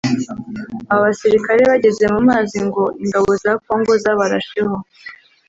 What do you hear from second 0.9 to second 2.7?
Aba basirikare bageze mu mazi